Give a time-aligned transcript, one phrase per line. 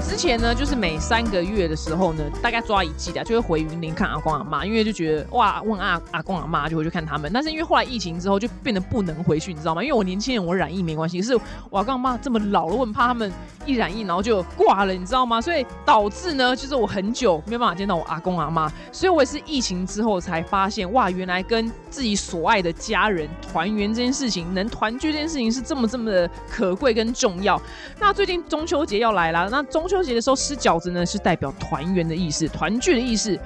[0.00, 7.30] 之前呢，就是每三个月的时候呢，大概抓一季的，就会回云林看阿公阿妈，因为就觉得哇，问阿阿公阿妈就会去看他们。
[7.32, 9.82] 但是因为后来疫情之后，就变得不能回去，你知道吗？
[9.82, 11.34] 因为我年轻人我染疫没关系，可是
[11.70, 13.30] 我阿公阿妈这么老了，我很怕他们
[13.70, 15.40] 一染疫然后就挂了，你知道吗？
[15.40, 27.60] 所以导致呢，就是我很久没有办法见到我阿公阿妈，所以我也是疫情之后才发现，哇，原来跟自己所爱的家人团圆这件事情，能团聚这件事情是这么这么的可贵跟重要。
[27.98, 33.38] 那最近中秋节要来了，那中秋节的时候吃饺子呢，是代表团圆的意思、团聚的意思。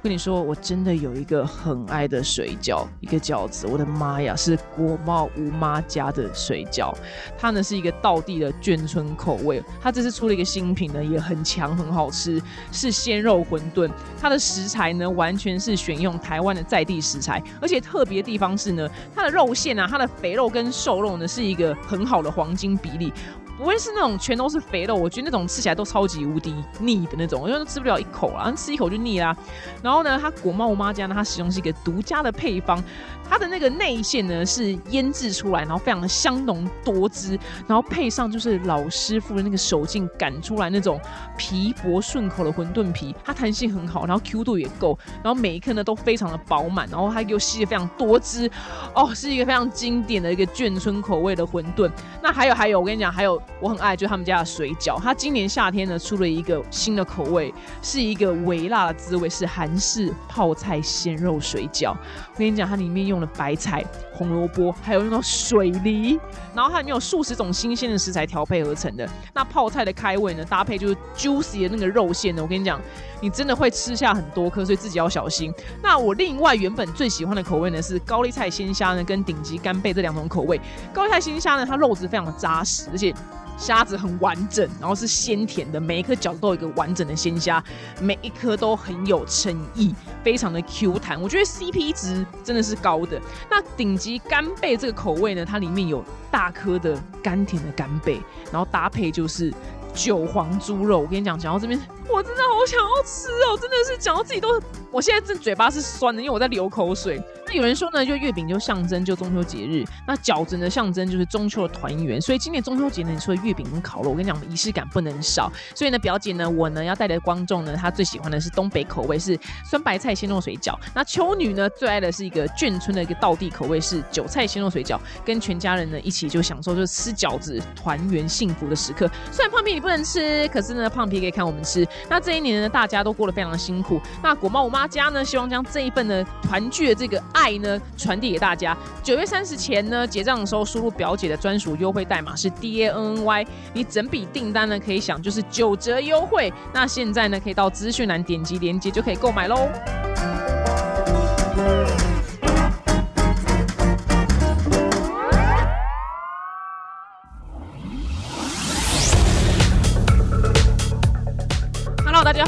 [0.00, 6.94] 跟你说，我真的有一个很爱的水饺，一个饺子，我的妈呀，是国贸吴妈家的水饺，
[7.36, 23.12] 它呢是一个道地的眷村口味，它这次出了一个新品呢，也很强，很好吃，是鲜肉馄饨，它的食材呢完全是选用台湾的在地食材，而且特别地方是呢，它的肉馅啊，它的肥肉跟瘦肉呢是一个很好的黄金比例。
[23.58, 29.36] 不会是那种全都是肥肉，我觉得那种吃起来都超级无敌腻的那种，因为都吃不了一口啦，吃一口就腻啦。
[29.82, 32.80] 然后呢，它果猫妈家呢，它使用是一个独家的配方，
[33.28, 41.00] 它的那个内馅呢是腌制出来，然后非常的香浓多汁，然后配上就是老师傅的那个手劲擀出来那种
[41.36, 48.48] 皮薄顺口的馄饨皮，它弹性很好，然后 Q 度也够，然后每一颗呢都非常的饱满，然后它又吸的非常多汁，
[48.94, 51.90] 哦，是一个非常经典的一个眷村口味的馄饨。
[52.22, 53.42] 那还有还有，我跟你讲，还有。
[53.60, 55.00] 我很爱，就他们家的水饺。
[55.00, 61.90] 它今年夏天呢出了一个新的口味，是一个微辣的滋味，是韩式泡菜鲜肉水饺。
[61.90, 66.18] 我跟你讲，它里面用了白菜、红萝卜，还有用到水梨，
[66.58, 69.08] 然后它里面有数十种新鲜的食材调配而成的。
[69.32, 72.80] 那泡菜的开胃呢，搭配就是 juicy 的那个肉馅呢，我跟你讲，
[73.20, 75.54] 你真的会吃下很多颗，所以自己要小心。
[75.80, 80.60] 那我另外原本最喜欢的口味呢，是高丽菜鲜虾呢，跟顶级干贝这两种口味。
[80.92, 83.14] 高丽菜鲜虾呢，它肉质非常的扎实，而且。
[83.58, 87.62] 虾子很完整，然后是鲜甜的，每一颗饺子都有一个完整的鲜虾，
[88.00, 93.20] 每一颗都很有诚意，非常的 Q 弹，我觉得 CP 值真的是高的。
[93.50, 98.20] 那顶级干贝这个口味呢，它里面有大颗的甘甜的干贝，
[98.52, 99.52] 然后搭配就是
[99.92, 101.00] 韭黄猪肉。
[101.00, 101.78] 我跟你讲，讲到这边，
[102.10, 104.60] 我真的好想要吃哦，真的是讲到自己都，
[104.90, 107.22] 我现在这嘴巴是酸的，因为我在流口水。
[107.46, 112.20] 那有人说呢，就月饼就象征就中秋节日，那饺子呢象征就是中秋的团圆。
[112.20, 115.50] 所以今年中秋节呢，除了月饼跟烤肉，我跟你讲，仪式感不能少。
[115.74, 120.74] 所以呢，表姐呢，我呢要带来观众呢，她最喜欢的是东北口味，是酸白菜鲜肉水饺。
[120.94, 129.10] 那秋女呢最爱的是一个眷村的一个道地口味，是韭菜鲜肉水饺，跟全家人呢一起就享受就是吃饺子团圆幸福的时刻。
[129.30, 131.86] 虽然胖皮你不能吃，可是呢胖皮可以看我们吃。
[132.08, 134.00] 那这一年呢，大家都过得非常辛苦。
[134.22, 137.22] 那果妈我妈家呢，希望将这一份的团聚的这个。
[137.32, 138.76] 爱呢传递给大家。
[139.02, 146.52] 九月三十前呢结账的时候，输入表姐的专属优惠代码是 D A N N Y，你整笔订单呢可以享就是九折优惠。
[146.72, 149.68] 那现在呢可以到资讯栏点击链接就可以购买喽。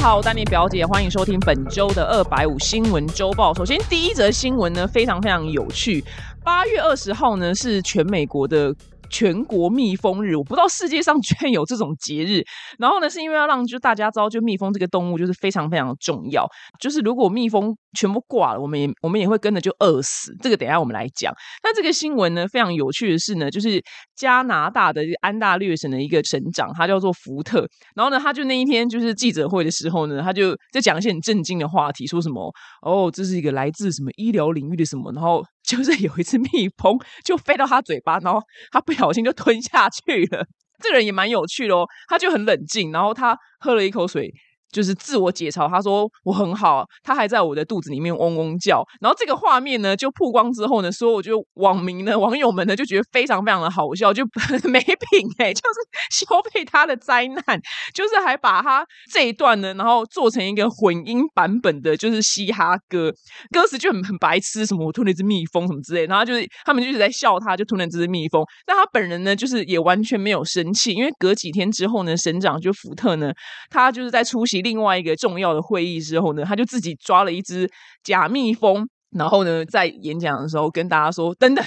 [0.01, 3.53] 好，丹尼表姐，欢迎收听本周的二百五新闻周报。
[3.53, 6.03] 首先，第一则新闻呢，非常非常有趣。
[6.43, 8.73] 八月二十号呢，是全美国的。
[9.11, 12.41] 全国蜜蜂日，我不知道世界上居然有这种节日。
[12.79, 16.47] 然后呢，是因为要让就大家知道，就蜜蜂这个动物就是非常非常重要。
[16.79, 20.33] 就是如果蜜蜂全部挂了，我们也我们也会跟着就饿死。
[20.41, 21.33] 这个等下我们来讲。
[21.63, 23.83] 那这个新闻呢，非常有趣的是呢，就是
[24.15, 27.67] 加拿大的安大略省的一个省长，他叫做福特。
[27.95, 32.51] 然后呢，他就那一天就是记者会的时候呢，他就在讲一些很震惊的话题，说什么
[32.81, 35.43] 哦，这是一个来自什么医疗领域的什么，然后。
[35.67, 38.41] 就是有一次蜜蜂就飞到他嘴巴，然后
[38.71, 40.45] 他不小心就吞下去了。
[40.81, 44.33] 这人也蛮有趣的哦，他就很冷静，然后他喝了一口水。
[44.71, 48.83] 就是自我解嘲，他说我很好，他还在我的肚子里面嗡嗡叫。
[49.01, 54.23] 然后这个画面呢，就曝光之后呢，所以我觉得网民呢、网友们呢就觉得非常非常的好笑，就
[54.69, 57.59] 没品哎，就是消费他的灾难，
[57.93, 63.11] 就是还把他这一段呢，然后做成一个混音版本的，就是嘻哈歌，
[63.51, 68.41] 歌词就很很白痴，什么我吞了一只蜜蜂什么之类，然后就是他们就一直在笑他，就吞了这只蜜蜂。
[68.65, 73.33] 但他本人呢，就是也完全没有生气，因为隔几天之后呢，省长就福特呢，
[73.69, 74.60] 他就是在出席。
[74.61, 77.69] 另外一个重要的会议之后呢，他就自己抓了一只
[78.03, 81.65] 假蜜蜂，然后呢，在演讲的时候跟大家说：“等等，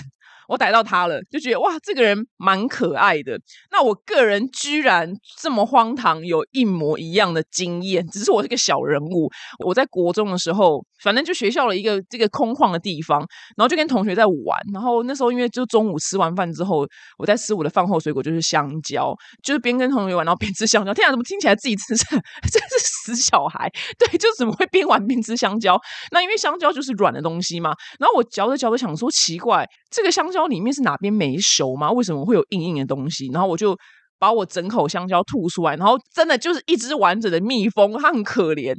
[0.48, 3.38] 我逮到他了。”就觉得哇，这个人蛮可爱的。
[3.70, 9.30] 那我个人居然这么荒唐，有一模一样的经验，只是我是个小人物。
[9.64, 13.18] 我在国中的时候反正就学校的一个这个空旷的地方，
[13.56, 14.58] 然后就跟同学在玩。
[14.72, 16.86] 然后那时候因为就中午吃完饭之后，
[17.18, 20.94] 我在吃我的饭后水果就是香蕉，就是边跟同学玩，然后边吃香蕉。
[20.94, 23.70] 天啊，怎么听起来自己吃这真是死小孩？
[23.98, 25.80] 对，就怎么会边玩边吃香蕉？
[26.10, 27.74] 那因为香蕉就是软的东西嘛。
[27.98, 31.90] 然后我嚼着嚼着想说，奇怪，这个香蕉里面是哪边没熟吗？
[31.90, 33.28] 为什么会有硬硬的东西？
[33.32, 33.76] 然后我就。
[34.18, 38.74] 把我整口香蕉吐出来，然后真的就是一只完整的蜜蜂，它很可怜，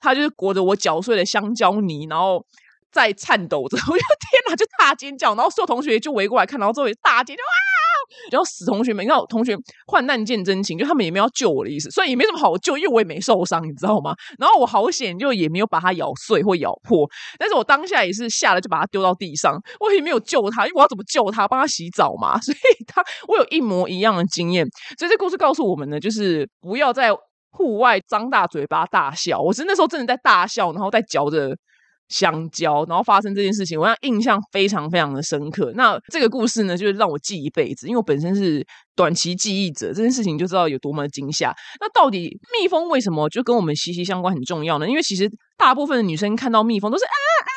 [0.00, 2.44] 它就是裹着我嚼碎的香蕉泥，然后
[2.90, 3.76] 在颤抖着。
[3.90, 7.75] 我就天哪，就大尖叫，然后所有同学就围过来看，然后周围大尖叫啊！
[8.30, 9.56] 然后死同学们，你看同学
[9.86, 14.14] 患难见真情，就他们也没有救我的意思，所以也没什么好救，因为我也没受伤，你知道吗？
[14.38, 17.08] 然后我好险，就也没有把它咬碎或咬破，
[17.38, 21.46] 但是我当下也是吓了，就把它丢到地上，我也没有救它，因为我要怎么救它？
[21.48, 24.66] 帮它洗澡嘛， 所以它我有一模一样的经验。
[24.98, 27.10] 所以这故事告诉我们呢，就是不要在
[27.50, 29.40] 户外张大嘴巴大笑。
[29.40, 31.56] 我是那时候真的在大笑，然后在嚼着。
[32.08, 35.72] 相交，然后发生这件事情，我让印象非常非常的深刻。
[35.74, 38.64] 那这个故事呢，就是让我记一辈子，因为我本身是
[38.94, 41.54] 短期记忆者，这件事情就知道有多么的惊吓。
[41.80, 44.88] 那到底蜜蜂为什么就跟我们息息相关很重要呢？
[44.88, 47.55] 因为其实大部分的女生看到蜜蜂都是啊啊。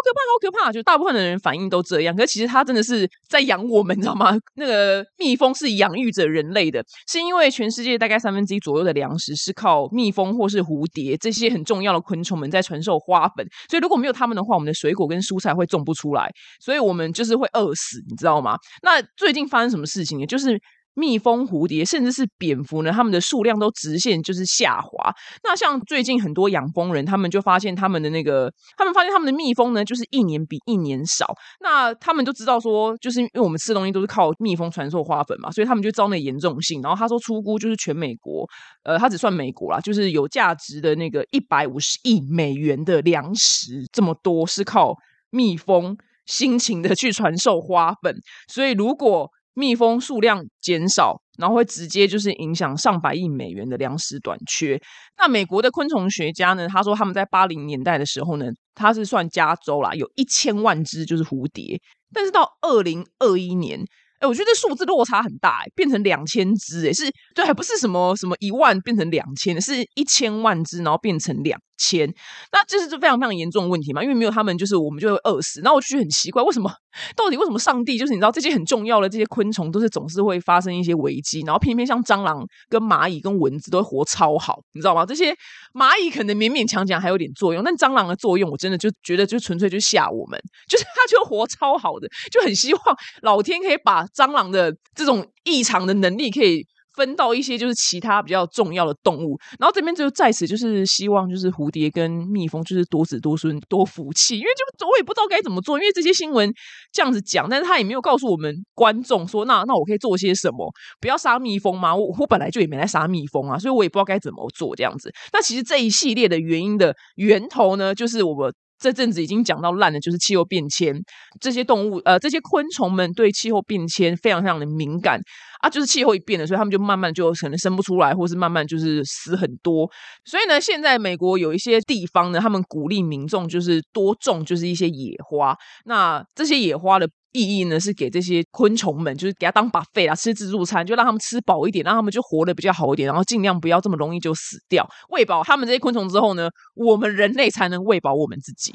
[0.00, 0.72] 好可怕，好可怕！
[0.72, 4.34] 就大部分的人反应都这样，可是其实它真的是在养我们， 你知道吗？
[4.54, 16.30] 那个蜜蜂是养育着人类的，是因为全世界大概三分之一左右的粮食是靠蜜蜂或是蝴蝶这些很重要的昆虫们在传授花粉，所以如果没有他们的话，我们的水果跟蔬菜会种不出来，
[16.60, 18.56] 所以我们就是会饿死，你知道吗？
[18.82, 20.26] 那最近发生什么事情呢？
[20.26, 20.58] 就是。
[21.00, 25.10] 蜜蜂、蝴蝶，甚至是蝙蝠呢，它们的数量都直线就是下滑。
[25.42, 31.34] 那像最近很多养蜂人，他们就发现他们的那个，他们发现他们的蜜蜂呢，就是一年比一年少。
[31.60, 36.82] 那他们就知道说，就是因为我们吃东西都是靠蜜蜂传授花粉嘛，所以他们就遭那严重性。
[36.82, 38.46] 然后他说，出估就是全美国，
[38.82, 44.94] 呃，他只算美国啦，就是有价值的那个一百五十亿美元的粮食，这么多是靠
[45.30, 48.14] 蜜蜂辛勤的去传授花粉。
[48.48, 54.80] 所以如果蜜蜂数量减少，然后会直接就是影响上百亿美元的粮食短缺。
[55.18, 56.68] 那美国的昆虫学家呢？
[56.68, 61.80] 他说他们在八零年代的时候呢，他是算加州啦，有一千万只就是蝴蝶，
[62.12, 63.80] 但是到二零二一年。
[64.20, 72.06] 哎，我觉得数字落差很大，哎，变成两千只，哎，是对，还不是什么什么一万变成两千，是一千万只，然后变成两千，
[72.52, 74.02] 那这是就非常非常严重的问题嘛？
[74.02, 75.60] 因为没有他们，就是我们就会饿死。
[75.62, 76.70] 那我就觉得很奇怪，为什么？
[77.16, 85.06] 到底为什么上帝就是你知道这些很重要的这些昆虫，都是总是会发生一些危机，然后偏偏像蟑螂、跟蚂蚁、跟蚊子都会活超好，你知道吗？
[85.06, 85.34] 这些
[85.72, 90.38] 蚂蚁可能勉勉强强还有点作用，但蟑螂的作用，我真的就觉得就纯粹就吓我们，
[90.68, 92.82] 就是它就活超好的，就很希望
[93.22, 94.04] 老天可以把。
[94.12, 96.66] 蟑螂的这种异常的能力可以
[97.00, 104.48] 分到一些就是其他比较重要的动物，然后这边就在此就是希望就是蝴蝶跟蜜蜂就是多子多孙多福气，因为
[104.78, 106.52] 就我也不知道该怎么做，因为这些新闻
[106.92, 110.70] 这样子讲，但是他也没有告诉我们观众说那那我可以做些什么，
[111.00, 111.96] 不要杀蜜蜂吗？
[111.96, 115.10] 我我本来就也没来杀蜜蜂啊，所以我也不知道该怎么做这样子。
[115.32, 118.52] 那其实这一系列的原因的源头呢，就是我们。
[118.82, 120.98] 这阵子已经讲到烂的，就是气候变迁。
[121.38, 125.20] 这些动物，呃，这些昆虫们对气候变迁非常非常的敏感
[125.60, 129.90] 啊，就是气候一变了，所以他们就慢慢就可能生不出来，或是慢慢就是死很多。
[130.24, 135.56] 所以呢，现在美国有一些地方呢，他们鼓励民众就是多种，就是一些野花。
[135.84, 137.08] 那这些野花的。
[137.32, 144.84] 意义呢是给这些昆虫们，就是给它当把费啊，吃自助餐，就让他们吃饱一点，让他们就活得比较好一点，然后尽量不要这么容易就死掉。
[145.10, 148.74] 喂饱他们这些昆虫之后呢，我们人类才能喂饱我们自己。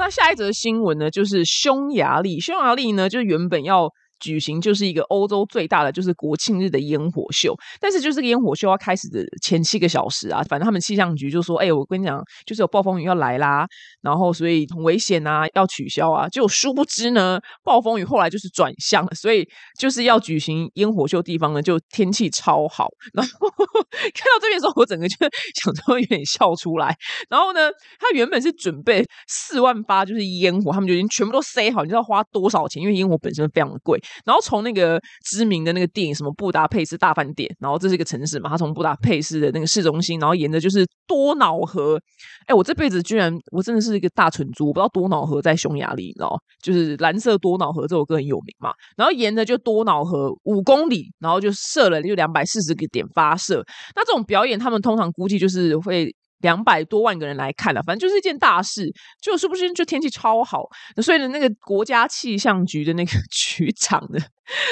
[0.00, 3.92] 那下一则新闻呢，就是匈牙利，匈牙利呢，就原本要。
[4.20, 13.66] 举行就是一个欧洲最大的就是国庆日的烟火秀，但是就是这个烟火秀要开始的前七个小时啊，反正他们气象局就说：“哎，我跟你讲，就是有暴风雨要来啦，
[14.02, 19.48] 然后所以很危险啊，要取消啊。”就殊不知呢，暴风雨后来就是转向了，所以
[19.78, 22.88] 就是要举行烟火秀地方呢，就天气超好。
[23.14, 23.48] 然后
[24.14, 25.16] 看到这边的时候，我整个就
[25.62, 26.94] 想说有点笑出来。
[27.28, 32.82] 然后呢，他原本是准备四万八就是烟火，他们就已经全部都塞好，你知道花多少钱？
[32.82, 34.00] 因为烟火本身非常的贵。
[34.24, 42.00] 然后从那个知名的那个电影什么布达佩斯大饭店，然后这是一个城市嘛，他从布达佩斯的那个市中心，然后沿着就是多瑙河。
[42.46, 48.72] 哎，我这辈子居然我真的是一个大蠢猪，我不知道多瑙河在匈牙利，你知道就是蓝色多瑙河这首歌很有名嘛。
[48.96, 53.64] 然后沿着就多瑙河五公里，然后就射了就两百四十个点发射。
[53.94, 56.14] 那这种表演，他们通常估计就是会。
[56.40, 58.92] 两百多万个人来看了，反正就是一件大事。
[59.20, 60.64] 就是不是就天气超好，
[61.02, 64.18] 所以呢，那个国家气象局的那个 局长呢，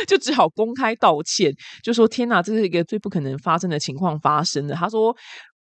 [0.06, 5.16] 就只好公开道歉，就说：“天哪，这是一个最不可能发生的情况发生的。”他说。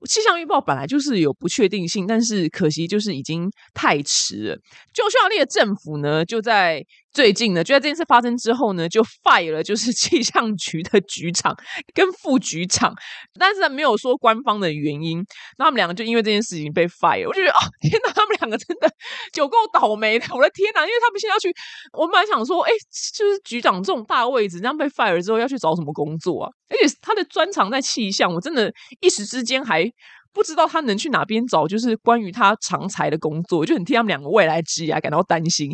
[0.06, 4.56] 气象预报本来就是有不确定性，但是可惜就是已经太迟了。
[4.94, 11.56] 就匈牙利的政府呢，就在最近呢，就在这件事发生之后呢，就 fire 了就是气象局的局长
[11.94, 12.94] 跟副局长，
[13.38, 15.24] 但是没有说官方的原因。
[15.58, 18.88] 那他们两个就因为这件事情被 fire，我就觉得哦天哪，他们两个真的
[19.32, 20.26] 就够倒霉的。
[20.32, 21.52] 我的天哪，因为他们现在要去，
[21.92, 22.70] 我本来想说，哎，
[23.16, 26.50] 就是局长这种大位置，这样被 fire 之后要去找什么工作啊？
[26.68, 29.87] 而且他的专长在气象，我真的一时之间还。
[30.32, 35.68] 不知道他能去哪边找，就是关于他长才的工作，就很替他们两个未来职业感到担心。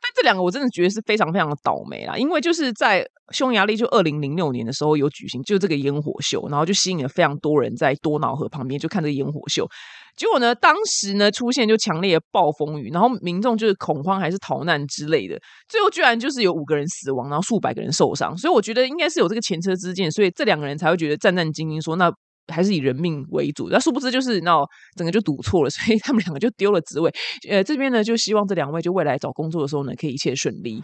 [0.00, 9.68] 但这两个我真的觉得是非常非常的倒霉啦，因为就是在匈牙利，就二零零六年的时候有举行，就这个烟火秀，然后就吸引了非常多人在多瑙河旁边就看这个烟火秀。
[10.16, 18.36] 结果呢，当时呢出现就强烈的暴风雨，然后民众就是恐慌还是逃难之类的，最后居然就是有五个人死亡，然后数百个人受伤。
[18.36, 22.10] 所以我觉得应该是有这个前车之鉴，所以这两个人才会觉得战战兢兢，说那。
[22.48, 24.56] 还是以人命为主，那殊不知就是那
[24.96, 27.12] 整个就赌错了， 所以他们两个就丢了职位。
[27.48, 30.82] 呃，这边呢就希望这两位就未来找工作的时候呢，可以一切顺利。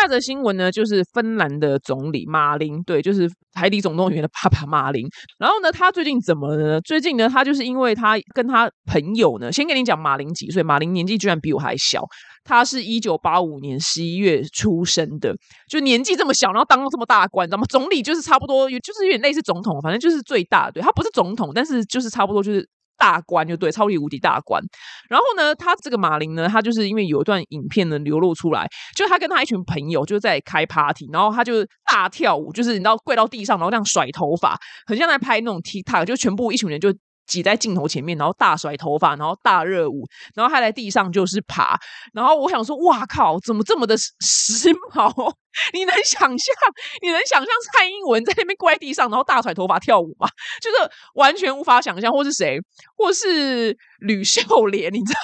[0.00, 5.06] 下则新闻呢，就是芬兰的总理马林，对，就是《海底总动员》的爸爸马林。
[5.38, 6.80] 然后呢，他最近怎么呢？
[6.80, 10.62] 最近呢，他就是因为他跟他朋友呢，先跟你讲马林几岁？
[10.62, 12.04] 马林年纪居然比我还小，
[12.44, 15.34] 他是一九八五年十一月出生的，
[15.68, 17.64] 就年纪这么小，然后当了这么大官，你知道吗？
[17.68, 20.70] 总理就是差不多，就是有点类似总统，反正就是最大。
[20.70, 22.68] 对他不是总统，但是就是差不多就是。
[22.96, 24.62] 大关就对，超级无敌大关。
[25.08, 36.94] 然后呢，他这个马林呢，他就是因为有一段影片呢流露出来，就他跟他一群朋友就在开 party，然后他就大跳舞，就是你知道跪到地上，然后这样甩头发，很像在拍那种 TikTok，就全部一群人就。
[37.26, 40.04] 挤在镜头前面，然后大甩头发，然后大热舞，
[40.34, 41.78] 然后他在地上就是爬。
[42.12, 44.12] 然后我想说，哇靠，怎么这么的时
[44.92, 45.34] 髦？
[45.72, 46.54] 你能想象？
[47.02, 50.28] 你能想象蔡英文在那边跪地上，然后大甩头发跳舞吗？
[50.62, 50.76] 就是
[51.14, 52.12] 完全无法想象。
[52.12, 52.58] 或是谁？
[52.96, 54.92] 或是吕秀莲？
[54.92, 55.20] 你知道？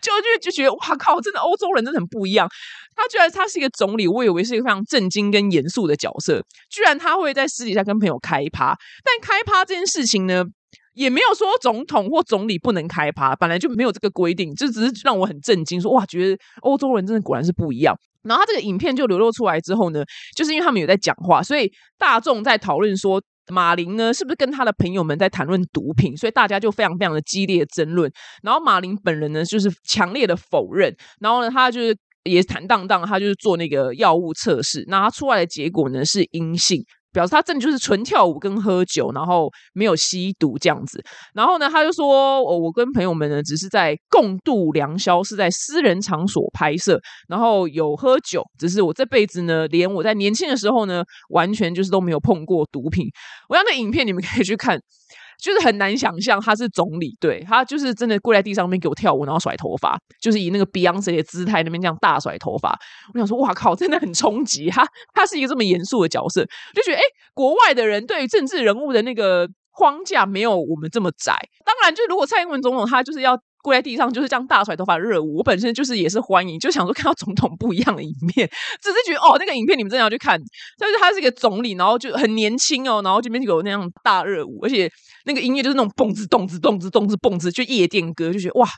[0.00, 1.20] 就就就就觉得，哇靠！
[1.20, 2.48] 真的欧洲人真的很不一样。
[2.94, 8.76] 他居然他是一个总理，我以为是一个非常震惊跟严肃的角色，居然他会在私底下跟朋友开趴。
[9.02, 10.44] 但开趴这件事情呢？
[10.94, 17.96] 也没有说总统或总理不能开趴，本来就没有这个规定，就只是让我很震惊，说哇，觉得欧洲人真的果然是不一样。
[18.22, 20.02] 然后他这个影片就流露出来之后呢，
[20.34, 28.10] 就是因为他们有在讲话，所以大众在讨论说马林呢是不是跟他的朋友们在谈论毒品，所以大家就非常非常的激烈争论。
[28.42, 36.82] 然后马林本人呢就是强烈的否认，然后呢他就是也坦荡荡，他就是做那个药物测试，那他出来的结果呢是阴性。
[37.14, 41.02] 表示他真的就是纯跳舞跟喝酒，然后没有吸毒这样子。
[41.32, 48.44] 然后呢，他就说：“哦，我跟朋友们呢，只是在共度良宵，是在私人场所拍摄，然后有喝酒。
[48.58, 53.06] 只是我这辈子呢，连我在年轻的时候呢，完全就是都没有碰过毒品。
[53.48, 54.78] 我要那影片，你们可以去看。”
[55.38, 62.78] 就是很难想象他是总理，对他就是真的跪在地上面给我跳舞，然后甩头发，就是以那个 Beyonce 的姿态那边这样大甩头发。
[63.12, 67.02] 我想说，哇靠，真的很冲击他，他是一个这么严肃的角色，就觉得哎，
[67.34, 71.34] 国外的人对于政治人物的那个框架没有我们这么窄。
[71.64, 73.38] 当然，就如果蔡英文总统他就是要。
[73.64, 78.46] 跪在地上就是这样大甩头发热舞，我本身就是也是欢迎，就想说看到总统不一样的一面，
[78.82, 84.90] 只是觉得哦，那个影片你们真的要去看，就是他是一个总理，然后就很年轻哦，然后这边有那样大热舞，而且
[85.24, 88.68] 那个音乐就是那种蹦子动子动子动子蹦子，就夜店歌，就觉得哇，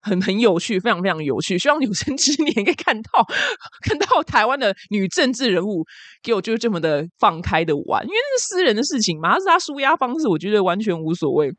[0.00, 3.26] 很很有趣，非常非常有趣，希望有生之年可以看到
[3.84, 5.84] 看到台湾的女政治人物
[6.22, 11.52] 给我就是这么的放开的玩，因为那是私人的事情嘛，是他舒压方式，我觉得完全无所谓。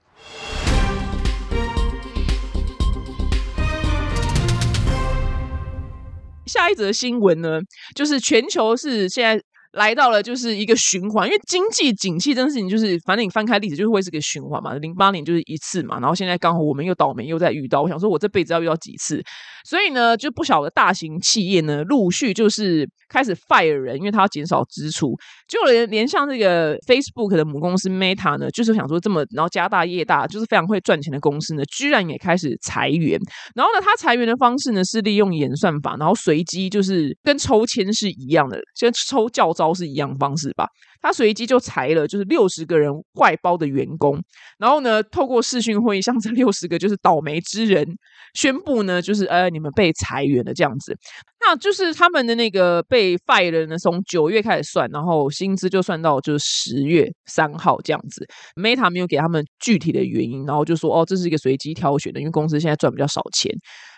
[6.52, 7.60] 下一则新闻呢，
[7.96, 9.42] 就是全球是现在。
[9.74, 14.74] 来到了就是一个循环，因为经济景气这件事情，就是反正你翻开历史，就会是个循环嘛。
[14.76, 17.82] 零八年就是一次嘛，然后现在刚好我们又倒霉又在遇到。
[17.82, 19.24] 我想说，我这辈子要遇到几次？
[19.64, 25.16] 所以呢，就不少的大型企业呢，陆续就是开始 fire 人，因为他要减少支出。
[25.48, 33.18] 就连连像这个 Facebook 的母公司 Meta 呢，就是想说这么然后家大业大，就是非常会赚钱的公司呢，居然也开始裁员。
[33.56, 39.54] 然后呢，他裁员的方式呢是利用演算法，然后随机就是跟抽签是一样的，先抽教。
[39.74, 40.68] 是一样方式吧。
[41.04, 44.22] 他随机就裁了就是六十个人外包的员工，
[44.60, 47.84] 然后呢，透过视讯会议向这六十个就是倒霉之人
[48.36, 50.96] 宣布呢，就是呃你们被裁员了这样子。
[51.44, 58.24] 那就是他们的那个被 fire 呢，从九月开始算，然后薪资就算到就是十月三号这样子。
[58.56, 63.52] Meta 没有给他们具体的原因，然后就说哦，这是一个随机挑选的，因为公司现在赚比较少钱。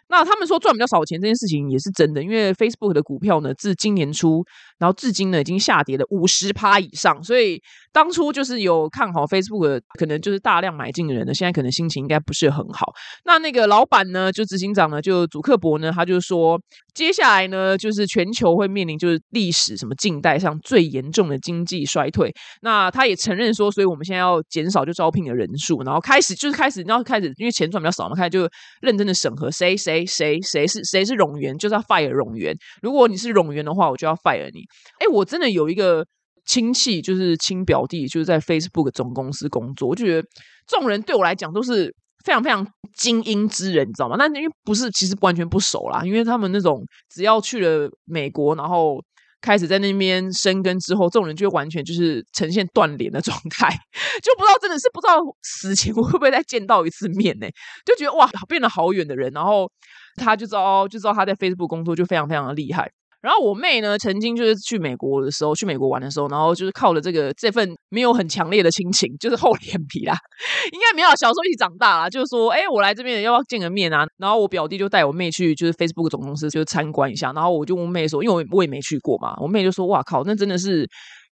[0.09, 4.43] 那他们说赚比较少钱这件事情也是真的，因为 Facebook 的股票呢，自今年初，
[4.77, 7.61] 然后至今呢已经下跌了五十趴以上，所以
[7.93, 12.91] 当初就是有看好 Facebook，可能就是大量买进的人呢，现在可能心情应该不是很好。
[13.23, 16.59] 那那个老板呢，就执行长呢，就祖克伯呢，他就说，
[16.93, 22.33] 接下来呢，就是全球会面临就是历史什么近代上最严重的经济衰退。
[22.61, 28.49] 那他也承认说，所以我们现在要减少就招聘的人数，然后开始就是开始，然后开始因为钱赚比较少嘛，开始就
[28.81, 30.03] 认真的审核谁谁。
[30.05, 32.55] 谁谁是谁是冗员，就是要 fire 冗员。
[32.81, 34.61] 如果你是冗员的话，我就要 fire 你。
[34.99, 36.05] 哎，我真的有一个
[36.45, 39.89] 亲戚，就是亲表弟，就是在 Facebook 总公司工作。
[39.89, 40.27] 我就觉得
[40.67, 41.93] 这种人对我来讲都是
[42.25, 44.15] 非常非常精英之人，你知道吗？
[44.17, 46.03] 那因为不是，其实完全不熟啦。
[46.05, 49.03] 因为他们那种只要去了美国，然后。
[49.45, 53.67] 开始在那边生根之后，这种人就会完全就是呈现断联的状态，
[54.23, 57.47] 就不知道真的是不知道死前会不会再见到一次面呢？
[57.85, 59.69] 就觉得哇，变得好远的人，然后
[60.15, 62.89] 他就知道就知道他在 Facebook 工作就非常非常的厉害。
[63.23, 70.13] 然后我妹呢，曾经就是去美国的时候，去美国玩的时候，然后就是靠了这个这份没有很强烈的亲情，就是厚脸皮啦，
[70.73, 74.05] 应该没有小时候一起长大啦，就是说，哎，我来这边要不要见个面啊？
[74.17, 80.87] 然后我表弟就带我妹去，就是 Facebook 总公司就参观一下，然后我就问妹说，因为我我也没去过嘛，我妹就说，哇靠，那真的是。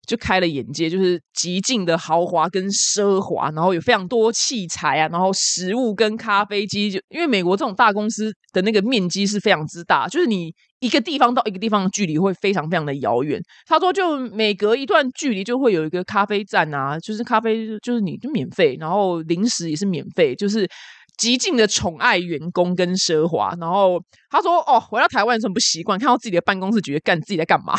[0.07, 13.41] 就开了眼界，就是极尽的豪华跟奢华，然后有非常多器材啊，然后食物跟咖啡机，就因为美国这种大公司的那个面积是非常之大，就是你一个地方到一个地方的距离会非常非常的遥远。
[13.65, 20.69] 他说，就每隔一段距离就会有一个咖啡站啊，就是咖啡就是你就免费，然后零食也是免费，就是
[21.17, 23.55] 极尽的宠爱员工跟奢华。
[23.59, 27.73] 然后他说，哦，回到台湾很不习惯，看到自己的办公室，觉得干自己在干嘛？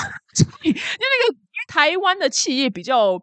[0.63, 1.39] 因为那个。
[1.69, 3.17] 台湾的企业比较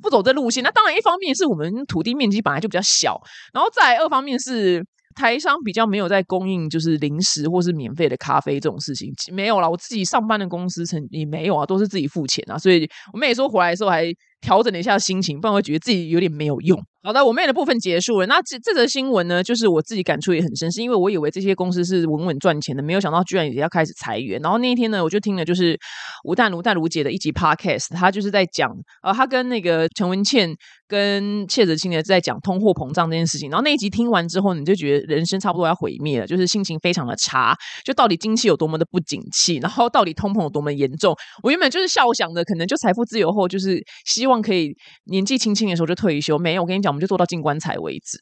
[0.00, 3.20] 不走这路线，那当然一方面是我们土地面积本来就比较小，
[3.52, 4.82] 然后再二方面是
[5.20, 9.68] 台商比较没有在供应就是零食或是免费的咖啡这种事情没有啦。
[9.68, 14.10] 我自己上班的公司曾也没有啊，都是自己付钱啊，所以我们也说回来的时候还
[14.40, 16.80] 调整了一下心情，不然会觉得自己有点没有用。
[17.02, 18.26] 好的，我妹的部分结束了。
[18.26, 24.38] 那这这则新闻呢，就是我自己感触也很深，是因为我以为这些公司是稳稳赚钱的，没有想到居然也要开始裁员。
[24.42, 25.78] 然后那一天呢，我就听了就是
[26.24, 28.70] 吴淡如、淡如姐的一集 podcast，她就是在讲，
[29.02, 30.54] 呃，她跟那个陈文茜
[30.86, 33.48] 跟谢哲青呢在讲通货膨胀这件事情。
[33.48, 41.16] 然后那一集听完之后，你就觉得人生差不多要毁灭了，就是心情非常的差，就到底经济有多么的不景气，然后到底通膨有多么严重。
[41.42, 44.72] 我原本就是笑想的，可能就财富自由后，就是希望望可以
[45.04, 46.38] 年纪轻轻的时候就退休。
[46.38, 46.90] 没有，我跟你讲。
[46.90, 48.18] 我们就做到进棺材为止，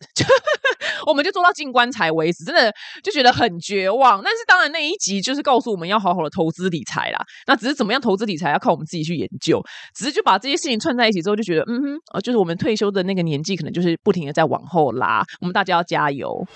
[1.07, 2.71] 我们就做到进棺材为止，真的
[3.03, 4.21] 就觉得很绝望。
[4.23, 7.19] 但是当然那一集就是告诉我们要好好的投资理财啦。
[7.47, 9.59] 那只是怎么样投资理财要靠我们自己去研究。
[9.95, 15.25] 只是就把这些事情串在一起之后，就觉得嗯哼，呃，就是我们退休的那个年纪可能就是不停的在往后拉。
[15.41, 16.47] 我们大家要加油。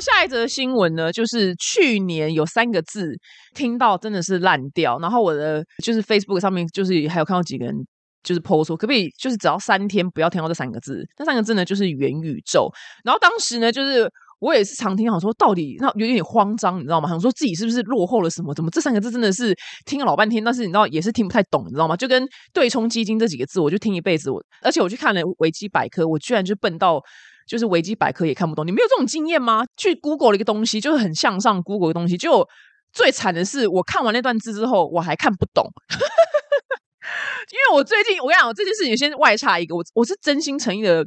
[0.00, 3.12] 下一则新闻呢，就是去年有三个字
[3.54, 7.74] 听到真的是烂掉，然后我的就是 Facebook 上面就是还有看到几个人
[8.22, 11.04] 就是 PO 说，可不可以就是只要三天不要听到这三个字？
[11.18, 12.70] 那三个字呢就是元宇宙。
[13.04, 17.08] 然后当时呢，就是我也是常听，想说到底那有点慌张，你知道吗？
[17.08, 18.54] 想说自己是不是落后了什么？
[18.54, 21.96] 怎么这三个字真的是听了老半天，但是你知道也是听不太懂，你知道吗？
[21.96, 27.00] 就跟对冲基金这几个字，我就听一辈子，我而且我去看了维基百科，我居然就笨到。
[27.48, 29.64] 就是维基百科也看不懂，你没有这种经验吗？
[29.76, 32.46] 去 Google 了一个东西，就是很向上 Google 的东西，就
[32.92, 35.64] 最惨的是，我看完那段字之后，我还看不懂。
[37.50, 41.04] 因为我最近，我跟你讲，这件事情先外差一个，我我是真心诚意的。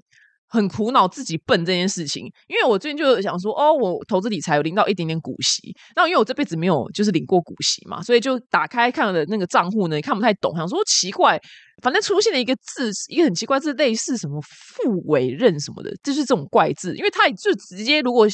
[0.51, 11.39] 很苦恼自己笨这件事情，因为我最近就想说，哦，我投资理财有领到一点点股息，那因为我这辈子没有就是领过股息嘛，所以就打开看了那个账户呢，也看不太懂，想说奇怪，
[11.81, 18.27] 反正出现了一个字，一个很奇怪字，类似什么副委任什么的，就是这种怪字，因为他就直接如果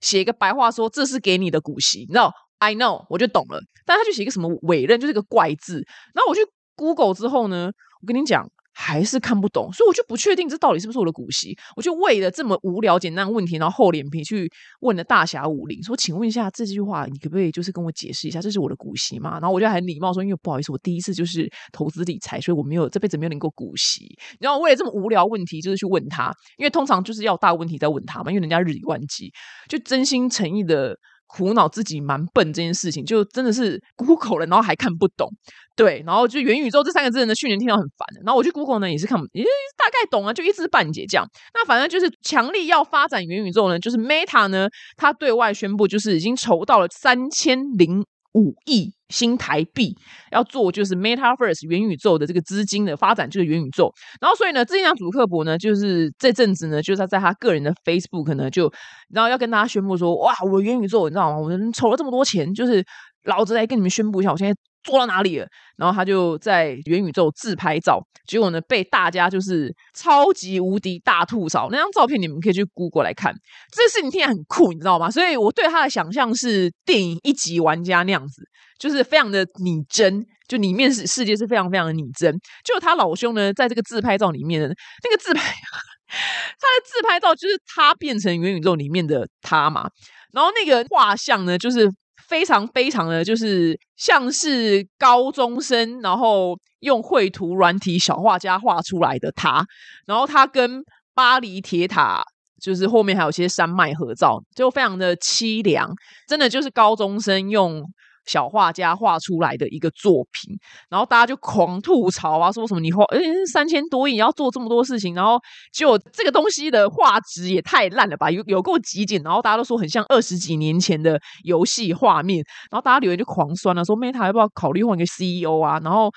[0.00, 6.40] 写一个白话说这是给你的股息，你知道，I know，我就懂了，但他就写一个什么委任，就是个怪字，然后我去
[6.74, 8.48] Google 之后呢，我跟你讲。
[8.80, 11.58] 还是看不懂，所以我就不确定这到底是不是我的股息。
[11.74, 14.48] 我就为了这么无聊简单的问题，然后厚脸皮去
[14.82, 29.32] 问了大侠武林，说：“请问一下这句话，你可不可以就是跟我解释一下，这是我的股息吗？”然后我就很礼貌说：“因为不好意思，我第一次就是投资理财，所以我没有这辈子没有领过股息。”然后为了这么无聊问题，就是去问他，因为通常就是要大问题再问他嘛，因为人家日理万机，
[29.68, 30.96] 就真心诚意的
[31.28, 35.30] 苦恼自己蛮笨这件事情，就真的是 Google 了，然后还看不懂。
[35.76, 38.24] 对，然后就元宇宙这三个字呢，去年听到很烦。
[38.24, 39.44] 然后我去 Google 呢，也是看，也
[39.76, 41.24] 大概懂啊，就一知半解这样。
[41.54, 49.96] 那反正就是强力要发展元宇宙呢，就是 Meta 呢，它对外宣布就是已经筹到了三千零五亿新台币，
[50.30, 53.92] 要做就是 MetaVerse 元宇宙的这个资金的发展，就是元宇宙。
[54.20, 58.72] 然后所以呢，之前主克伯呢，就是这阵子呢，就是他在他个人的 Facebook 呢，就
[59.10, 61.38] 然后要跟大家宣布说，哇，我元宇宙，你知道吗？
[61.38, 62.84] 我们筹了这么多钱，就是
[63.24, 64.67] 老子来跟你们宣布一下，我现在。
[64.82, 65.46] 做到哪里了？
[65.76, 71.68] 然后他就在元宇宙自拍照，结果呢被大家就是超级无敌大吐槽。
[71.70, 73.34] 那张照片你们可以去 Google 来看，
[73.72, 75.10] 这事情听起来很酷，你知道吗？
[75.10, 78.42] 所以我对他的想象是电影一级玩家那样子，
[78.78, 82.34] 就是非常的拟真，就里面是世界是非常非常的拟真。
[82.64, 85.40] 就他老兄呢，在这个自拍照里面那个自拍，
[86.08, 89.88] 他的自拍照就是他变成元宇宙里面的他嘛，
[90.32, 91.88] 然后那个画像呢，就是。
[92.28, 99.64] 非常非常的就是像是高中生，然后用绘图软体小画家画出来的他，
[100.06, 100.82] 然后他跟
[101.14, 102.22] 巴黎铁塔
[102.60, 105.90] 就是后面还有些山脉合照，就非常的凄凉，
[106.28, 107.82] 真的就是高中生用。
[108.28, 110.54] 小画家画出来的一个作品，
[110.88, 113.18] 然后大家就狂吐槽啊，说什么你画哎
[113.50, 115.40] 三千多亿要做这么多事情，然后
[115.72, 125.80] 就这个东西的画质也太烂了吧，有有够极简，然后大家都说很像二十几年前的游戏画面，然后大家留言就狂酸了，说 Meta 要不要考虑换一个 CEO 啊？
[125.82, 126.10] 然后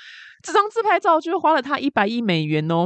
[0.44, 2.86] 这张自拍照就花了他一百亿美元哦，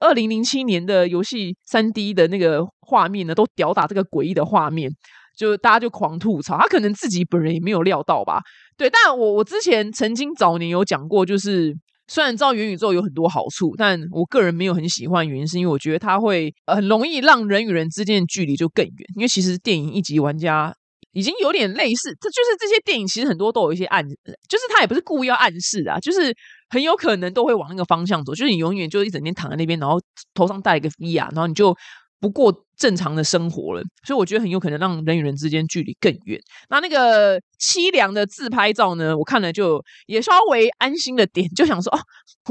[0.00, 4.90] 二零零七年的游戏三 D 的那个画面呢，都吊打这个诡异的画面。
[5.38, 8.42] 就大家就狂吐槽，他可能自己本人也没有料到吧。
[8.76, 11.72] 对，但我我之前曾经早年有讲过，就是
[12.08, 18.94] 虽然知道元宇宙有很多好处，但我个人没有很喜欢，原因是因为我觉得它会很容易让人与人之间的距离就更远。
[19.14, 20.74] 因为其实电影一级玩家
[21.12, 26.34] 已经有点类似，这就是这些电影其实很多都有一些暗，就是他也不是故意要暗示啊，就是
[26.68, 30.00] 很有可能都会往那个方向走，就是你永远就一整天躺在那边，然后
[30.34, 31.76] 头上戴一个 V 啊，然后你就。
[32.20, 36.40] 不过正常的生活了，所以我觉得很有可能让人与人之间距离更远。
[36.68, 39.16] 那那个凄凉的自拍照呢？
[39.16, 41.98] 我看了就也稍微安心了点，就想说哦，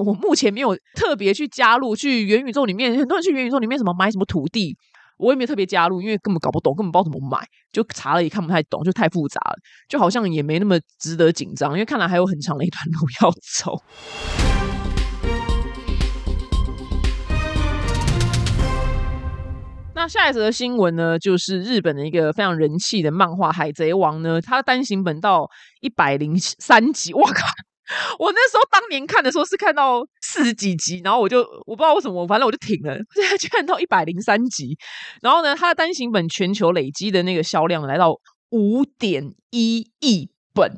[0.05, 4.77] 我目前没有特别去加入去元宇宙里面，很多人去元宇宙里面什么买什么土地，
[5.17, 9.55] 我也没有特别加入，因为根本搞不懂，根本不知道怎么买，就查了也看不太懂，就太复杂了，
[9.89, 13.81] 就好像也没那么值得紧张，因为看来还有很长的一段路要走。
[19.97, 25.49] 那下一则新闻呢，就是日本的一个非常人气的漫画《海贼王》呢，它单行本到
[25.81, 27.47] 一百零三集，我靠！
[28.19, 32.95] 我那时候当年看的时候是看到四十几集，然后我就我不知道为什么，反正我就停了。
[33.15, 34.77] 现在居然到一百零三集，
[35.23, 38.13] 然后呢，它的单行本全球累积的那个销量来到
[38.51, 40.71] 五点一亿本。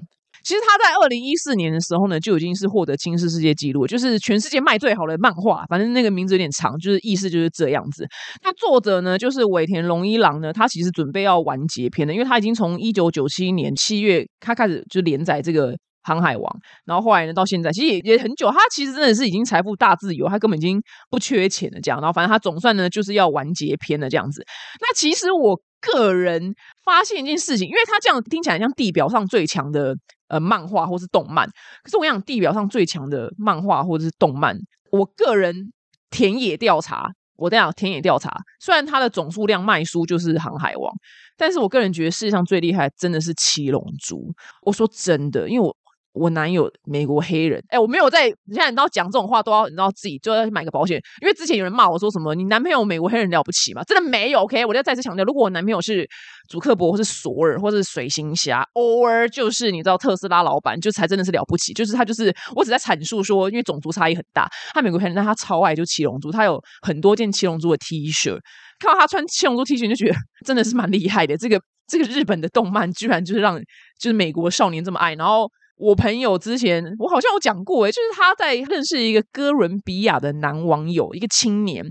[0.50, 5.64] 其实他在二零一四年的时候呢，就已经是获得金氏世界纪录，就是全世界卖最好的漫画。
[5.70, 8.08] 反正那个名字有点长，就是意思就是这样子。
[8.44, 16.44] 那作者呢，就是尾田荣一郎呢，他其实准备要完结篇的，因为他已经从一九九七年七月他开始就连载这个《航海王》，
[16.86, 18.50] 然后后来呢，到现在其实也也很久。
[18.52, 22.00] 他其实真的是已经财富大自由，他根本已经不缺钱了这样。
[22.00, 24.46] 然后反正他总算呢，就是要完结篇了这样子。
[24.82, 29.96] 那其实我个人发现一件事情，因为他这样听起来像地表上最强的。
[30.30, 31.48] 呃，漫画或是动漫，
[31.84, 34.56] 可是我想地表上最强的漫画或者是动漫，
[34.92, 35.74] 我个人
[36.12, 40.94] 田野调查，我这样田野调查，虽然它的总数量卖书就是《航海王》，
[41.36, 44.18] 但是我个人觉得世界上最厉害真的是《七龙珠》。
[44.62, 45.76] 我说真的，因为我。
[46.20, 53.82] 我男友美国黑人，哎，我没有在，你现在你知道讲这种话都要你知道自己就要去买个保险，因为之前有人骂我说什么你男朋友美国黑人了不起吗？
[53.86, 56.08] 真的没有，OK，我要再次强调，如果我男朋友是
[56.50, 68.38] 祖克伯或是索尔或是水行侠，偶尔就是你知道特斯拉老板，就才真的是了不起，就是他就是我只在阐述说，因为种族差异很大，他美国黑人，但他超爱就七龙珠，他有很多件七龙珠的 T 恤，
[68.80, 73.58] 看到他穿七龙珠 T 恤就觉得 真的是蛮厉害的，这个这个日本的动漫居然就是让
[74.00, 75.50] 就是美国少年这么爱，然后。
[75.80, 81.86] 我朋友之前我好像有讲过，诶，就是他在认识一个哥伦比亚的男网友，一个青年。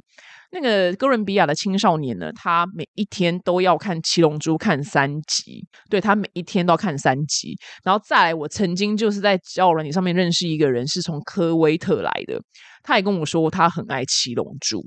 [0.50, 7.54] 那个哥伦比亚的青少年呢，他每一天都要看《七龙珠》看三集，对他每一天都要看三集。
[7.84, 12.40] 然后再来，我曾经就是在交友软件上面认识一个人，是从科威特来的，
[12.82, 14.78] 他也跟我说他很爱《七龙珠》。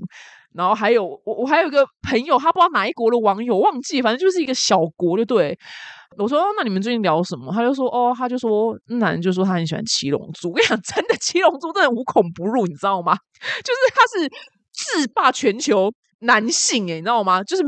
[0.52, 5.58] 然后还有我，我还有一个朋友，他不知道哪一国的网友，忘记，反正就是一个小国，就对。
[6.18, 10.50] 我说：“那你们最近聊什么？”他就说：“哦，他就说，男人就说他很喜欢七龙珠。
[10.50, 13.16] 我跟你讲，真的七龙珠真的无孔不入，你知道吗？
[13.64, 14.28] 就是他是
[15.02, 17.42] 制霸全球男性，诶，你知道吗？
[17.42, 17.62] 就是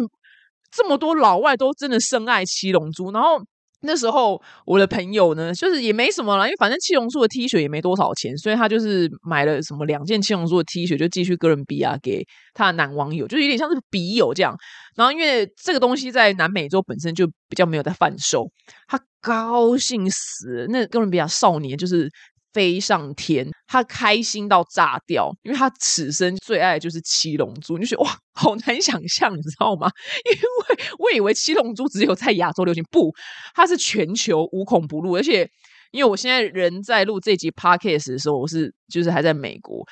[0.70, 3.10] 这么多老外都真的深爱七龙珠。
[3.12, 3.38] 然后
[3.84, 14.56] 那时候我的朋友呢，就是也没什么了，因为反正七龙珠的 T 恤也没多少钱，所以他就是买了什么两件七龙珠的 T 恤，就寄去哥伦比亚给他的男网友，就有点像是笔友这样。
[14.96, 18.48] 然后因为这个东西在南美洲本身就比较没有在贩售，
[18.88, 22.10] 他高兴死，那哥伦比亚少年就是。
[22.54, 29.90] 飞上天，他开心到炸掉，因为他此生最爱的就是七龙珠，你就觉得哇，好难想象，你知道吗？
[30.30, 33.12] 因为我以为七龙珠只有在亚洲流行，不，
[33.52, 35.16] 它是全球无孔不入。
[35.16, 35.50] 而且，
[35.90, 39.84] 因为我现在人在录这集 podcast 的时候，我是就是还在美国，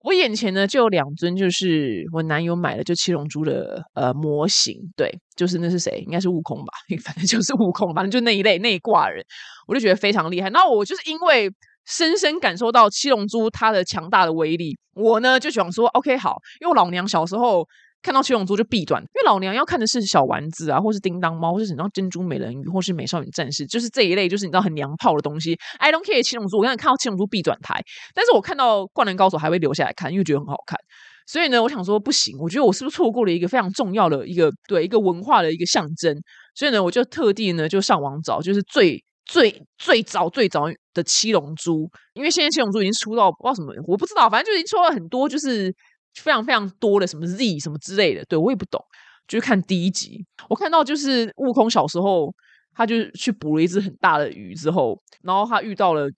[0.00, 6.02] 我眼前呢就有两尊，就是我男友买的就七龙珠的呃模型，对，就是那是谁？
[6.04, 6.72] 应该是悟空吧，
[7.04, 9.24] 反正就是悟空，反正就那一类那一挂人，
[9.68, 10.50] 我就觉得非常厉害。
[10.50, 11.48] 那我就是因为。
[11.88, 17.66] 深深感受到七龙珠它的强大的威力，我呢就想说，OK，好，因为老娘小时候
[18.02, 25.56] 看到七龙珠就闭短，因为老娘要看的是小丸子啊，或是叮当猫，或是然后珍珠美人鱼，或是美少女战士，就是这一类，就是你知道很娘炮的东西。
[25.78, 27.82] I don't care 七龙珠，我刚才看到七龙珠必转台，
[28.14, 30.78] 但是我看到灌篮高手还会留下来看，因为觉得很好看。
[31.26, 36.14] 所以呢，我想说不行，我觉得我是不是错过了一个非常重要的一个对一个文化的一个象征？
[36.54, 39.02] 所以呢，我就特地呢就上网找，就是最。
[39.28, 45.72] 最最早最早的七龙珠，因为现在七龙珠已经出到不知道什么，我不知道，反正就已经出了很多，就是
[46.14, 48.82] 非常非常多的什么 Z 什么之类的，对我也不懂。
[49.28, 52.34] 就是看第一集，我看到就是悟空小时候，
[52.72, 56.08] 他就去捕了一只很大的鱼之后，然后他遇到了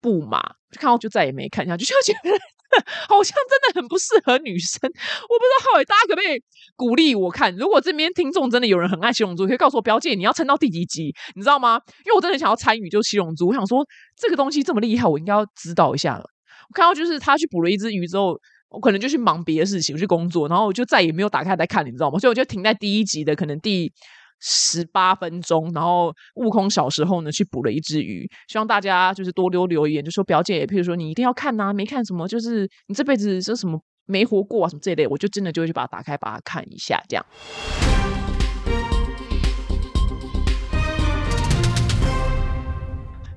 [0.00, 2.38] 布马，就看到就再也没看下去，就觉得。
[3.08, 6.42] 好像真的很不适合女生，我不知道，大家可不可以
[6.76, 7.54] 鼓励我看？
[7.56, 11.80] 如果这边听众真的有人很爱七龙珠，可以告诉我，表姐你要撑到第几集，你知道吗？
[12.04, 13.48] 因为我真的想要参与，就七龙珠。
[13.48, 13.84] 我想说
[14.16, 16.24] 这个东西这么厉害，我应该要知道一下了。
[16.68, 22.18] 我看到就是他去捕了一只鱼之后，我可能就去忙别的事情，去工作，然后我就再也没有打开来看，你知道吗？
[22.18, 23.92] 所以我就停在第一集的可能第。
[24.40, 37.24] 十八分钟，然后悟空小时候呢去捕了一只鱼，希望大家就是多留留言，就说表姐，譬如说你一定要看呐，没看什么，就是你这辈子是什么没活过啊什么这一类，我就真的就会去把它打开，把它看一下，这样。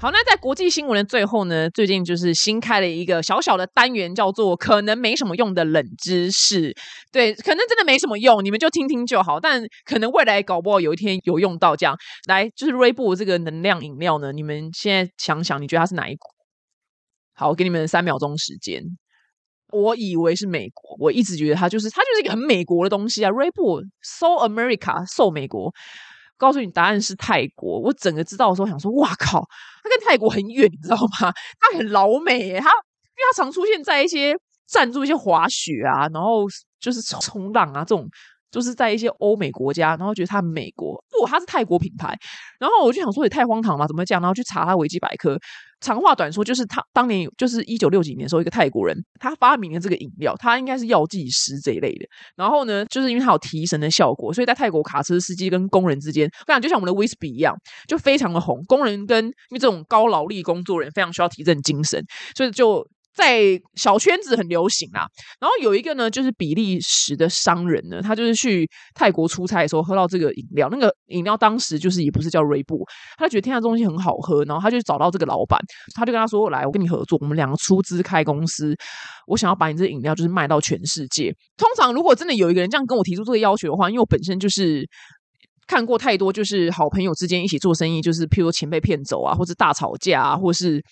[0.03, 6.75] 好，那在国际新闻的最后呢，最近就是新开了一个小小的单元，叫做“可能没什么用的冷知识”。
[7.09, 9.39] 对，可能真的没什么用，你们就听听就好。
[9.39, 11.73] 但可能未来搞不好有一天有用到。
[11.73, 11.95] 这样
[12.27, 16.27] 来，就是瑞布这个能量饮料呢，你们现在想想，你觉得它是哪一股？
[17.33, 18.83] 好，我给你们三秒钟时间。
[19.71, 23.29] 我以为是美国，我一直觉得它就是它就是一个很美国的东西啊。
[23.29, 25.73] 瑞布，So America，So 美国。
[26.43, 29.39] 告诉你答案是泰国，我整个知道的时候想说，哇靠，
[29.81, 31.33] 他跟泰国很远，你知道吗？
[31.59, 34.35] 他很老美，他因为他常出现在一些
[34.67, 36.45] 赞助一些滑雪啊，然后
[36.79, 38.07] 就是冲浪啊这种。
[38.53, 42.15] 就是在一些欧美国家，然后觉得它美国不，它是泰国品牌。
[42.59, 44.21] 然后我就想说，也太荒唐了，怎么这样？
[44.21, 45.37] 然后去查它维基百科。
[45.81, 52.05] 长话短说，就是他当年就是一九六几年时候，一个泰国人他发明了这个饮料，他应该是药剂师这一类的。
[52.37, 57.53] 然后呢，就是因为它有提神的效果，所以在泰国卡车司机跟工人之间，非常就像我们的威士比一样，
[57.85, 58.63] 就非常的红。
[58.65, 62.01] 工人跟因为这种高劳力工作人非常需要提振精神，
[62.37, 62.87] 所以就。
[63.15, 65.05] 在小圈子很流行啊，
[65.39, 72.83] 然后有一个呢，就是比利时的商人呢，他就是去泰国出差的时候喝到这个饮料，那个饮料当时就是也不是叫瑞布，
[73.17, 75.59] 他觉得天下东西很好喝，然后他就找到这个老板，
[75.93, 78.75] 他就跟他说：“来，我跟你合作，我们两个出资开公司，
[79.27, 84.89] 我想要把你这饮料就是卖到全世界。”通常如果真的有一个人这样跟我提出这个要求的话，因为我本身就是
[85.67, 90.83] 看过太多，就是好朋友之间一起做生意，就是譬如说钱被骗走啊，或者大吵架啊，或是。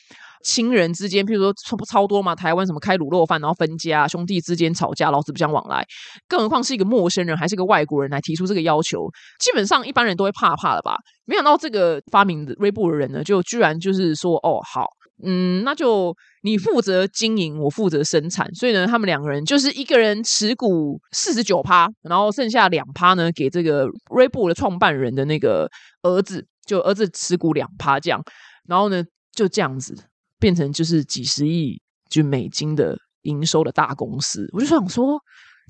[0.43, 5.85] 亲人之间，譬如说超超多嘛，台湾什么开卤肉饭，然后分家，兄弟之间吵架，老死不相往来，
[6.27, 10.95] 更何况是一个陌生人，还是个外国人来提出这个要求，基本上一般人都会怕怕的吧？
[11.25, 14.85] 没想到这个发明锐步的人呢，就居然就是说，哦，好，
[15.23, 25.69] 嗯，那就你负责经营，我负责生产，所以呢，他们两个人就是一个人持股四十九趴，然后剩下两趴呢，给这个锐步的创办人的那个
[26.01, 28.21] 儿子，就儿子持股两趴这样，
[28.67, 29.95] 然后呢，就这样子。
[30.41, 35.17] 变成就是几十亿就美金的营收的大公司，我就想说，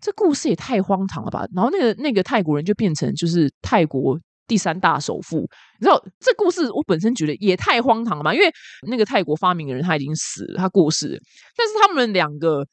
[0.02, 1.46] 这故事也太荒唐了吧！
[1.54, 5.42] 然后那个那个泰国人就变成就是泰国第三大首富，
[5.80, 8.50] 你知道这故事我本身觉得也太荒唐了嘛，因为
[8.90, 11.22] 那个泰国发明的人他已经死了，他过世，
[11.58, 12.66] 但是他们两个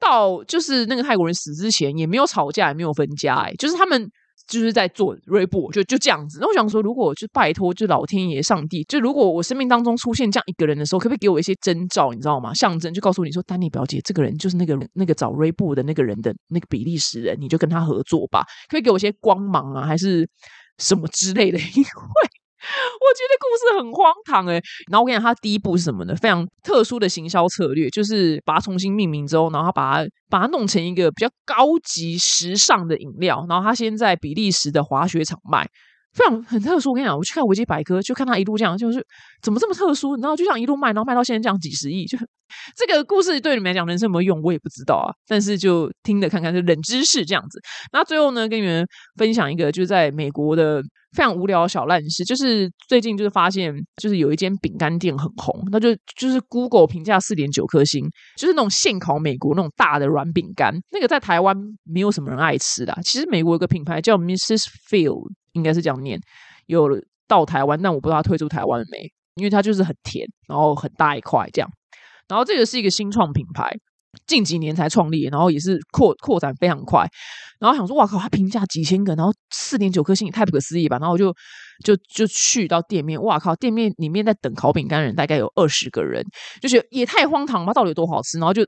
[0.00, 4.10] 到就是那个泰国人死之前也没有吵架，也没有分家，哎，就是他们。
[4.46, 6.38] 就是在做 r e b o，就就这样子。
[6.40, 12.12] 那我想说，如果就拜托，就老天爷、上帝，就如果我生命当中出现这样一个人的时候，可不可以给我一些征兆？
[12.12, 12.52] 你知道吗？
[12.54, 18.44] 象征就告诉你说，丹尼表姐，这个人就是那个那个找 r e b o 的那个人的那个比利时人，你就跟他合作吧。
[18.68, 20.28] 可以给我一些光芒啊，还是
[20.78, 21.58] 什么之类的？
[21.74, 21.88] 因为
[23.00, 24.60] 我觉得故事很荒唐哎。
[24.90, 26.14] 然后我跟你讲，他第一步是什么呢？
[26.16, 33.44] 非常特殊的行销策略，就是把它重新命名之后，然后把它把它弄成一个比较高级、时尚的饮料。
[33.48, 35.68] 然后他先在比利时的滑雪场卖。
[36.14, 39.04] 非常很特殊，我跟你讲，我去看维基百科，就看他一路这样，就是
[39.42, 40.14] 怎么这么特殊？
[40.20, 42.16] 然后就像一路卖，然后卖到现在这样几十亿，就
[42.76, 45.10] 这个故事对你们来讲人生有没有用，我也不知道啊。
[45.26, 47.60] 但是就听着看看，就冷知识这样子。
[47.92, 50.80] 那最后呢，跟你们分享一个，就是在美国的
[51.16, 58.04] 非常无聊小烂事，就是最近就是发现，就是有一间饼干店很红，那就就是 Google 评价四点九颗星，
[58.38, 62.96] 就是那种现烤美国那种大的软饼干，那个在台湾没有什么人爱吃的。
[63.02, 64.66] 其实美国有个品牌叫 Mrs.
[64.88, 65.32] Field。
[65.54, 66.20] 应该是这样念，
[66.66, 66.88] 有
[67.26, 71.70] 到台湾，但我不知道他退出台湾了没，因为它就是很甜，然后很大一块这样。
[72.28, 73.70] 然后这个是一个新创品牌，
[74.26, 77.08] 近几年才创立，然后也是扩扩展非常快。
[77.58, 80.98] 然后想说，哇靠，他评价几千个，然后四点九颗星，也太不可思议吧？
[80.98, 81.34] 然后我就
[81.84, 86.22] 就就去到店面，哇靠，店面里面在等烤饼干人大概有二十个人，
[86.60, 87.72] 就觉得也太荒唐吧？
[87.72, 88.38] 到底有多好吃？
[88.38, 88.62] 然后就。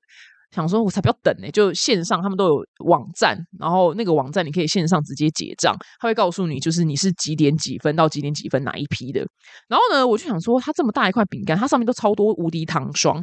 [0.56, 1.50] 想说，我才不要等呢！
[1.50, 9.20] 就线上，他们都有网站，然后那个网站你可以线上直接结账，他会告诉你，就是你是几点几分到几点几分哪一批的。
[9.68, 13.22] 然后呢，我就想说，它这么大一块饼干，它上面都超多无敌糖霜，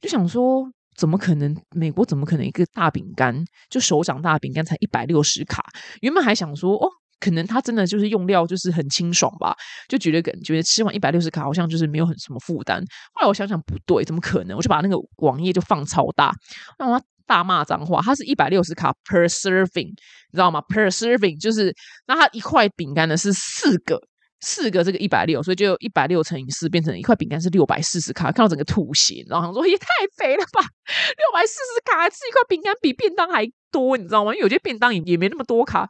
[0.00, 0.62] 就想说，
[0.96, 1.56] 怎么可能？
[1.74, 5.64] 美国怎么可能一个大饼干就手掌大饼干才一百六十卡？
[6.00, 6.88] 原本还想说，哦。
[7.20, 9.54] 可能他真的就是用料就是很清爽吧，
[9.88, 12.82] 就觉得感觉吃完一百六十卡好像就是没有很什么负担。
[13.14, 14.56] 后来我想想不对，怎么可能？
[14.56, 16.32] 我就把那个网页就放超大，
[16.78, 18.00] 让他大骂脏话。
[18.02, 21.74] 它是一百六十卡 per serving，你知道吗？per serving 就是
[22.06, 24.00] 那它一块饼干呢是四个。
[24.40, 34.32] 四个这个一百六，所以就一百六乘以四，变成一块饼干是六百四十卡，看到整个吐血，然后想说也太肥了吧，六百四十卡吃一块饼干比便当还多，你知道吗？
[34.32, 35.88] 因为有些便当也也没那么多卡，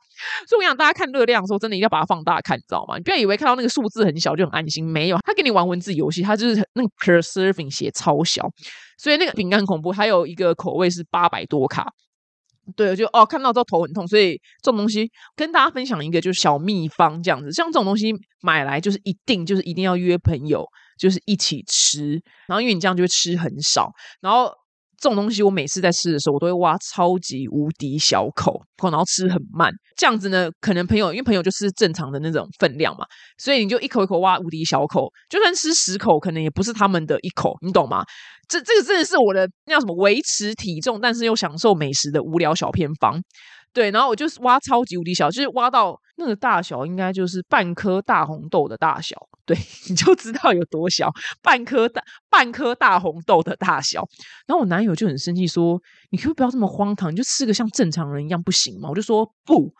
[0.48, 2.96] 所以我想大家看热量的时候，真的一定要把它放大看，你知道吗？
[2.96, 8.48] 你不要以为看到那个数字很小就很安心，没有，他给你玩文字游戏，他就是那个 preserving 写超小，
[8.98, 9.92] 所以那个饼干恐怖。
[9.92, 11.92] 还有一个口味是八百多卡。
[12.76, 18.12] 对，就哦，看到之后头很痛，所以这种东西跟大家分享一个就是小秘方，这样子，像这种东西
[18.42, 20.66] 买来就是一定就是一定要约朋友，
[20.98, 24.52] 就是一起吃，然后因为你这样就会吃很少，然后。
[25.00, 29.72] 这种东西我每次在吃的时候，我都会挖超级无敌小口，然后吃很慢。
[29.96, 33.04] 这样子呢，可能朋友因为朋友就是正常的那种分量嘛，
[33.38, 38.04] 所以你就一口一口挖无敌小口，就算吃十口，可能也不是他们的一口，你懂吗？
[38.48, 43.20] 这这个真的是我的那叫什么维持体重，但是又享受美食的无聊小偏方。
[43.72, 49.16] 对，然后我就是挖超级无敌小，就是挖到那个大小，应该就是半颗大红豆的大小。
[49.44, 49.57] 对，
[49.88, 51.11] 你就知道有多小，
[51.42, 54.04] 半颗大半颗大红豆的大小。
[54.46, 57.11] 然后我男友就很生气，说：“你可不可以不要这么荒唐？
[57.12, 59.72] 你就吃个像正常人一样不行吗？”我就说：“不，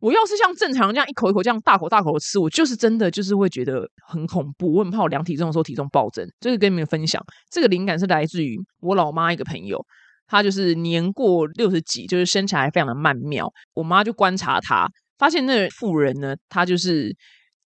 [0.00, 4.72] 我要是像正常人这样一口一口这样大口大口的吃，我就是真的就是会觉得很恐怖。
[4.74, 7.20] 我很怕我量体重的时候体重暴增。”这个跟你们分享，
[7.50, 9.84] 这个灵感是来自于我老妈一个朋友。
[10.28, 13.50] 他就是年过六十几，就是身材非常的曼妙。
[13.74, 14.86] 我妈就观察他，
[15.18, 17.10] 发现那妇人呢，她就是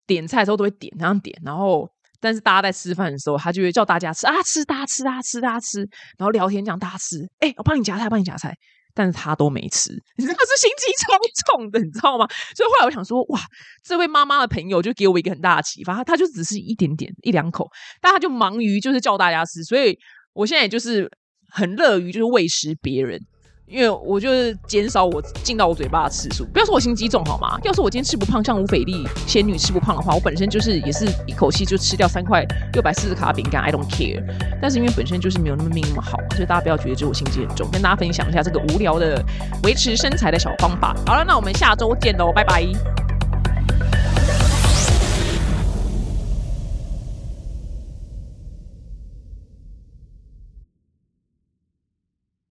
[0.07, 1.89] 点菜的时候都会点那样点，然后
[2.21, 5.81] 但是大家在吃饭的时候，他就会叫大家吃啊吃，大家吃，大吃，大家吃，
[6.17, 8.55] 然后聊天讲大家吃，哎，我帮你夹菜，帮你夹菜，
[8.95, 12.29] 但是他都没吃， 你知道是心机超重的，你知道吗？
[12.55, 13.41] 所以后来我想说，哇，
[13.83, 17.69] 这位妈妈的朋友就给我一个很大的启发，他他就只是一点点一两口，
[18.01, 19.99] 但他就忙于就是叫大家吃，所以
[20.33, 21.11] 我现在也就是。
[21.55, 23.21] 很乐于就是喂食别人，
[23.67, 26.47] 因为我就是减少我进到我嘴巴的次数。
[26.47, 27.59] 不要说我心机重好吗？
[27.63, 34.23] 要是我今天吃不胖，像吴斐丽仙女吃不胖的话，我本身就是也是一口气就吃掉三块六百四十卡饼干，I don't care。
[34.63, 37.69] 但是因为本身就是没有那么命那么好，所以大家不要觉得就我心机很重。
[37.71, 39.23] 跟大家分享一下这个无聊的
[39.63, 40.97] 维持身材的小方法。
[41.07, 43.12] 好了，那我们下周见喽，拜拜。